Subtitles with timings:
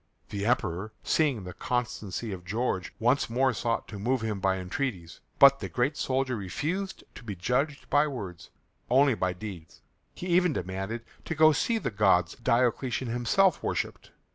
[0.29, 5.19] The Emperor, seeing the constancy of George, once more sought to move him by entreaties.
[5.37, 8.49] But the great soldier refused to be judged by words,
[8.89, 9.83] only by deeds.
[10.15, 14.09] He even demanded to go to see the gods Diocletian himself worshipped.